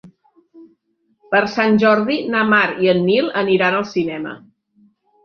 [1.35, 4.33] Per Sant Jordi na Mar i en Nil aniran al cinema.